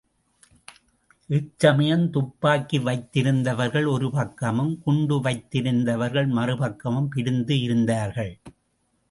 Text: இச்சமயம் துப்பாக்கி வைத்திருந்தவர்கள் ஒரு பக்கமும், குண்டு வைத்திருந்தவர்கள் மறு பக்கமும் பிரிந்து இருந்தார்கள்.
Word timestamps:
இச்சமயம் 1.29 2.09
துப்பாக்கி 2.09 2.79
வைத்திருந்தவர்கள் 2.79 3.87
ஒரு 3.91 4.11
பக்கமும், 4.11 4.73
குண்டு 4.83 5.17
வைத்திருந்தவர்கள் 5.21 6.27
மறு 6.27 6.57
பக்கமும் 6.57 7.09
பிரிந்து 7.09 7.59
இருந்தார்கள். 7.59 8.33